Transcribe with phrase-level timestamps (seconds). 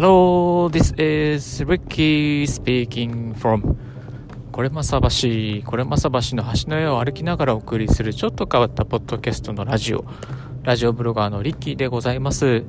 [0.00, 3.74] Hello, this is Ricky speaking from
[4.52, 10.04] これまさ橋、これまさ橋の橋の上を歩きながらお送りするちょっと変わったポッドキャストのラジオ、
[10.62, 12.62] ラジオブロガーのリッキーでございます。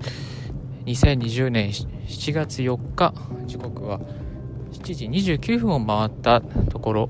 [0.88, 3.14] 2020年7月4日、
[3.46, 4.00] 時刻は
[4.72, 5.06] 7時
[5.36, 7.10] 29分を回ったところ、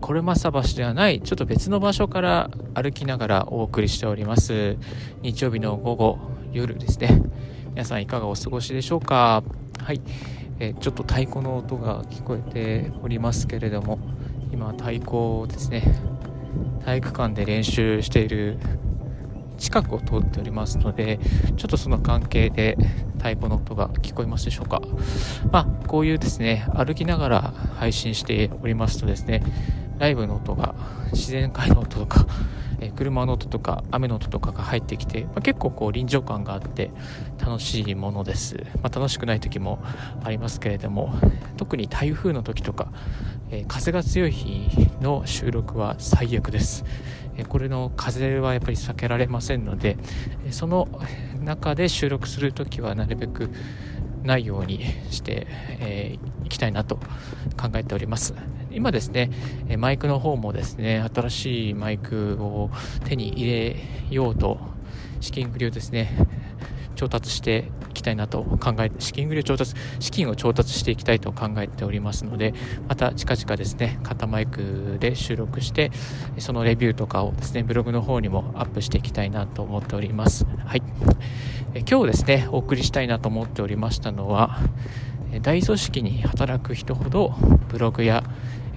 [0.00, 4.76] これまさ橋ではないちょっと別の場所から歩きながらお送りしております。
[5.22, 6.18] 日曜日の午後
[6.52, 7.20] 夜ですね。
[7.70, 9.44] 皆さんいかがお過ごしでしょうか？
[9.78, 10.00] はい、
[10.58, 13.98] え、ちょっと太鼓の音が聞こえておりますけれども
[14.52, 15.82] 今太鼓ですね
[16.84, 18.58] 体育館で練習している
[19.56, 21.20] 近くを通っておりますので
[21.56, 22.76] ちょっとその関係で
[23.18, 24.82] 太鼓の音が聞こえますでしょうか？
[25.52, 27.40] まあこういうですね歩きながら
[27.76, 29.42] 配信しておりますとですね
[30.00, 30.74] ライブの音が
[31.12, 32.26] 自然界の音とか、
[32.80, 36.90] え車の音とか雨の音とかが入ってきて、まあ、結構こう臨場感があって
[37.38, 39.78] 楽しいものです、まあ、楽しくない時も
[40.24, 41.12] ありますけれども
[41.58, 42.90] 特に台風の時とか、
[43.50, 46.86] え風が強い日の収録は最悪です、
[47.36, 49.98] えこれの風はやっぱり避けられませんので
[50.50, 50.88] その
[51.44, 53.50] 中で収録する時はなるべく
[54.22, 55.36] ないようにしてい、
[55.80, 58.34] えー、きたいなと考えております。
[58.70, 59.30] 今ですね
[59.78, 62.70] マイクの方もですね新しいマイクを
[63.04, 63.76] 手に入れ
[64.10, 64.58] ようと
[65.20, 66.26] 資金繰りをですね
[66.94, 72.52] 調達していきたいなと考えて資金繰りを調達資金を調達していきたいと考えておりますので
[72.88, 75.90] また近々ですね肩マイクで収録して
[76.38, 80.44] そのレビューとかをですねブログの方にもアップしていきたいなと思っております。
[80.64, 80.82] はい。
[81.72, 84.58] え今日ですねお送りしたいなと思っておりましたのは
[85.42, 87.34] 大組織に働く人ほど
[87.68, 88.24] ブログや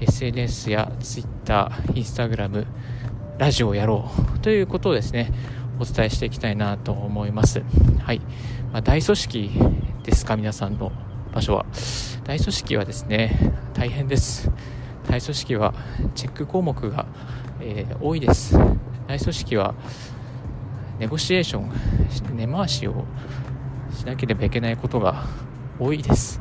[0.04, 2.66] SNS や Twitter、Instagram、
[3.38, 5.32] ラジオをやろうということをですね、
[5.80, 7.64] お伝えしていきたいなと思います。
[8.02, 8.20] はい。
[8.72, 9.52] まあ、大組織
[10.04, 10.92] ですか、皆さんの
[11.34, 11.66] 場所は。
[12.26, 14.52] 大組織はですね、大変です。
[15.08, 15.74] 大組織は
[16.16, 17.06] チェック項目が、
[17.60, 18.58] えー、多いです。
[19.08, 19.76] 大組織は
[21.00, 21.72] ネゴシエーション、
[22.36, 23.06] 根回しを
[23.92, 25.26] しなければいけないことが
[25.80, 26.40] 多いです。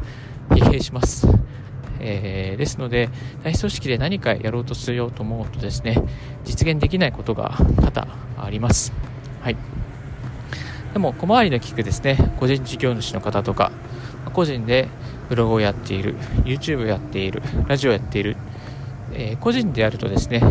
[0.50, 1.41] 疲弊します。
[2.02, 3.08] えー、ですので、
[3.42, 5.96] 大組織で何かやろうとしようと思うとですね、
[6.44, 8.92] 実現できないことが多々あります。
[9.40, 9.56] はい。
[10.92, 13.72] でも、小回りの利くですね、個人事業主の方とか、
[14.34, 14.88] 個人で
[15.28, 18.36] ブログをやっている、YouTube をやっている、ラジオをやっている、
[19.12, 20.42] えー、個人でやるとですね、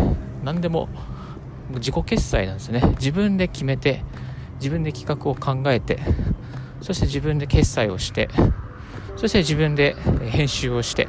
[0.42, 0.88] 何でも
[1.74, 2.82] 自己決済なんですね。
[2.98, 4.02] 自分で決めて、
[4.58, 6.00] 自分で企画を考えて、
[6.80, 8.28] そして自分で決済をして、
[9.16, 9.94] そして自分で
[10.30, 11.08] 編集をして、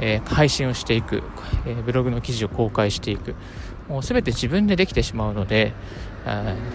[0.00, 1.22] えー、配信をしていく、
[1.66, 3.34] えー、ブログの記事を公開していく。
[3.88, 5.72] もう全て自分でできてしまうので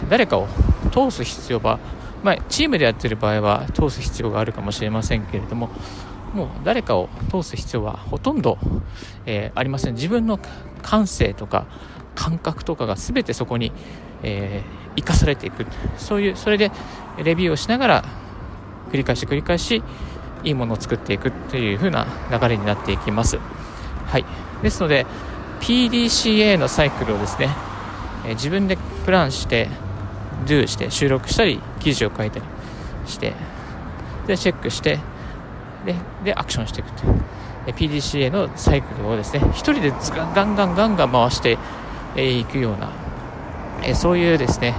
[0.10, 0.50] 誰かを
[0.92, 1.80] 通す必要は、
[2.24, 5.70] まあ、チームでやってる場合は通す必要があるかもしれませんけれども
[6.34, 8.58] もう誰かを通す必要はほとんど、
[9.26, 9.94] えー、ありません。
[9.94, 10.38] 自分の
[10.82, 11.66] 感性とか
[12.16, 13.72] 感覚とかが全てそこに、
[14.22, 15.66] えー、生かされていく。
[15.98, 16.72] そういうそれで
[17.24, 18.06] レビューをしながら
[18.92, 19.82] 繰り返し繰り返し
[20.46, 23.38] いいものを作っていくという風な流れになっていきます。
[24.06, 24.26] はい。
[24.62, 25.06] ですので、
[25.60, 27.50] PDCA のサイクルをですね、
[28.26, 29.70] え自分でプランして、
[30.46, 32.46] do して収録したり、記事を書いたり
[33.06, 33.34] して、
[34.28, 35.00] で、チェックして、
[35.86, 37.16] で、でアクションしていくという。
[37.68, 41.58] PDCA のサイクルをですね、1人でガンガンガンガン回して
[42.16, 42.92] いくような、
[43.82, 44.76] えそういうですね、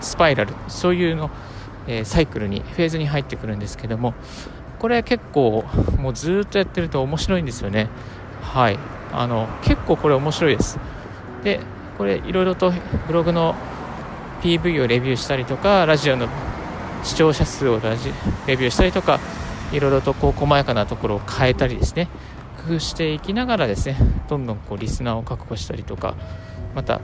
[0.00, 1.30] スパイラル、そういうの
[1.86, 4.14] えー、サイクルにフェーズに入ってくるんですけども
[4.78, 5.64] これ結構
[5.98, 7.88] もうずっとやってると面白いんですよね。
[8.42, 8.78] はい。
[9.12, 10.78] あの結構これ面白いです。
[11.42, 11.60] で
[11.96, 12.72] これいろいろと
[13.06, 13.54] ブログの
[14.42, 16.28] PV をレビューしたりとかラジオの
[17.02, 18.12] 視聴者数をラジ
[18.46, 19.18] レビューしたりとか
[19.72, 22.08] いろいろとこう細やかなところを変えたりですね。
[22.66, 23.96] 工夫していきながらですね
[24.28, 26.16] どんどんこうリスナーを確保したりとか
[26.74, 27.00] また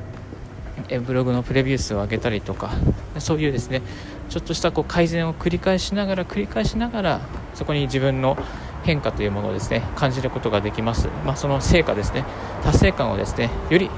[0.89, 2.71] えブログのプレビュー数を上げたりとか
[3.19, 3.83] そういうですね
[4.29, 7.21] ちょっとしたこう改善を繰り返しながら繰り返しながら
[7.55, 8.37] そこに自分の
[8.85, 12.25] 変化というものをですね感じることができます、まあ、その成果ですね
[12.65, 13.91] 達成感をですねより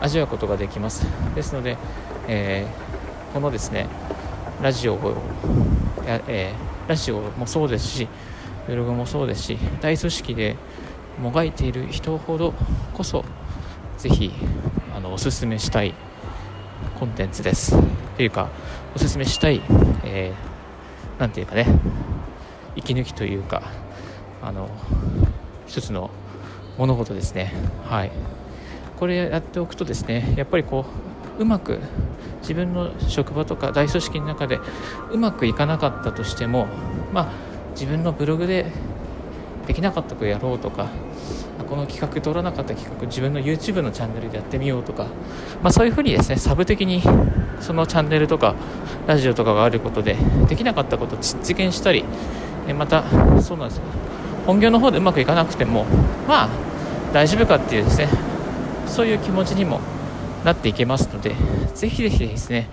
[0.00, 1.06] 味わうことができます。
[1.36, 1.76] ですので、
[2.26, 3.86] えー、このですね
[4.60, 5.16] ラジオを、
[6.06, 8.08] えー、ラジオもそうですし
[8.66, 10.56] ブログもそうですし大組織で
[11.20, 12.52] もがいている人ほど
[12.94, 13.24] こそ
[13.98, 14.32] ぜひ
[14.96, 15.94] あのおすすめしたい
[16.98, 17.76] コンテンツです。
[18.16, 18.48] というか
[18.94, 19.62] おすすめしたい、
[20.04, 21.66] えー、ていうかね
[22.76, 23.62] 息抜きというか
[24.42, 24.68] あの
[25.66, 26.10] 一つの
[26.78, 27.52] 物事ですね。
[27.84, 28.10] はい。
[28.98, 30.84] これやっておくとですねやっぱりこ
[31.38, 31.80] ううまく
[32.40, 34.60] 自分の職場とか大組織の中で
[35.10, 36.68] うまくいかなかったとしても
[37.12, 37.32] まあ
[37.72, 38.70] 自分のブログで
[39.66, 40.88] できなかったことやろうとか
[41.68, 45.06] この企画通らなかった企画自分の YouTube のチャンネルでやってみようとか、
[45.62, 47.02] まあ、そういうふうにですねサブ的に
[47.60, 48.54] そのチャンネルとか
[49.06, 50.16] ラジオとかがあることで
[50.48, 52.04] できなかったことを実現したり
[52.76, 53.04] また
[53.40, 53.84] そうなんですよ。
[54.46, 55.84] 本業の方でうまくいかなくても
[56.26, 56.48] まあ
[57.12, 58.08] 大丈夫かっていうですね
[58.86, 59.80] そういう気持ちにも
[60.44, 61.34] なっていけますので
[61.74, 62.68] ぜひぜひですね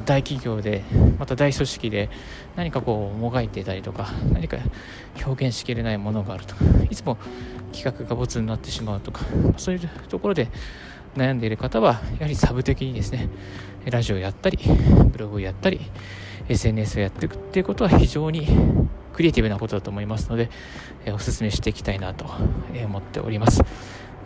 [0.00, 0.82] 大企業で
[1.18, 2.10] また大組織で
[2.56, 4.56] 何かこうもがいていたりとか何か
[5.24, 7.16] 表現しきれないものがあるとかいつも
[7.72, 9.24] 企画がボツになってしまうとか
[9.56, 10.48] そういうところで
[11.16, 13.28] 悩んでいる方はやはりサブ的にですね
[13.86, 14.58] ラジオやったり
[15.12, 15.80] ブログをやったり
[16.48, 18.46] SNS をやっていくっていうことは非常に
[19.12, 20.50] クリエイティブなことだと思いますので
[21.06, 22.26] お勧めしていきたいなと
[22.84, 23.62] 思っております。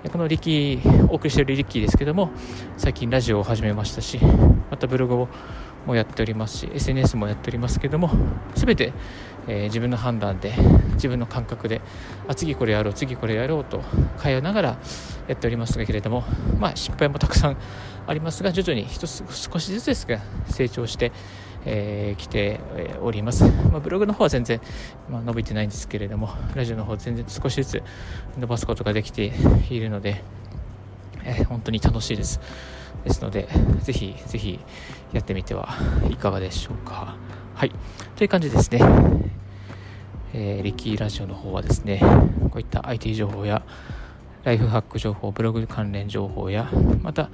[0.06, 2.30] このリキお送りしているリッキーですけども
[2.76, 4.18] 最近ラジオを始めましたし
[4.70, 5.26] またブログ
[5.86, 8.10] もやっておりますし SNS もやっておりますけども
[8.54, 8.92] 全て、
[9.48, 10.54] えー、自分の判断で
[10.94, 11.80] 自分の感覚で
[12.28, 13.82] あ次これやろう次これやろうと
[14.18, 14.78] 通いながら
[15.26, 16.22] やっておりますけれども、
[16.60, 17.56] まあ、失敗もたくさん
[18.06, 21.10] ありますが徐々に一つ少しずつですが成長して
[21.70, 22.60] えー、来て
[23.02, 24.58] おります、まあ、ブログの方は全然、
[25.10, 27.82] まあ、伸びてないんですけれどもラジオの方全然少しずつ
[28.38, 29.32] 伸ばすことができて
[29.68, 30.24] いるので、
[31.24, 32.40] えー、本当に楽しいです。
[33.04, 33.48] ですので
[33.82, 34.58] ぜひぜひ
[35.12, 35.68] やってみては
[36.10, 37.16] いかがでしょうか。
[37.54, 37.72] はい。
[38.16, 38.80] という感じですね。
[40.32, 42.00] えー、リキーラジオの方はですね
[42.50, 43.62] こういった IT 情報や
[44.44, 46.70] ライフハック情報ブログ関連情報や
[47.02, 47.30] また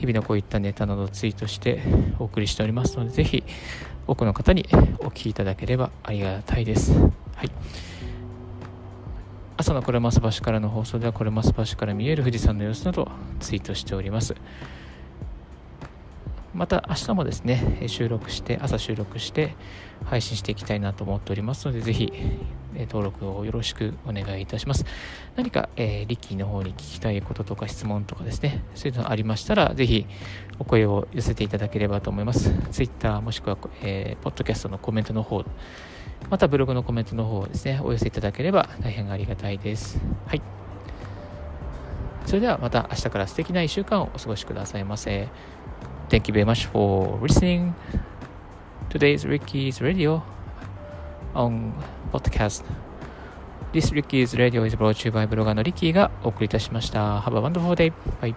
[0.00, 1.82] 日々のこういったネタなどをツイートして
[2.18, 3.44] お送りしておりますので、ぜひ
[4.06, 4.66] 多くの方に
[5.00, 6.94] お聞きいただければありがたいです。
[6.94, 7.50] はい。
[9.58, 13.08] 朝のこれます橋からの放送ではこれます橋から見える富士山の様子などを
[13.40, 14.34] ツイートしております。
[16.54, 19.54] また明日もですね、収録して、朝収録して
[20.06, 22.10] 配信していきたいなと思っておりますので、ぜひ
[22.74, 24.84] 登録をよろしくお願いいたします。
[25.36, 30.06] 何か、えー、リッキーの方に聞きたいこととか質問とかですね、そういうのありましたら、ぜひ
[30.58, 32.50] お声を寄せていただければと思います。
[32.70, 35.44] Twitter もしくは、えー、ポッドキャストのコメントの方、
[36.28, 39.98] またブログのコメントの方ですね、お寄せいただければ大変ありがたいです。
[40.26, 40.42] はい。
[42.26, 45.28] それではまた明日から素敵な1週間をお過ごしくださいませ。
[46.10, 47.72] Thank you very much for listening
[48.90, 50.22] today's Ricky's Radio
[51.34, 51.72] on
[52.12, 52.64] podcast.
[53.72, 57.20] This Ricky's Radio is brought to you by ブロガーのリッキーがお送りいたしました。
[57.20, 57.92] Have a wonderful day.
[58.20, 58.34] Bye.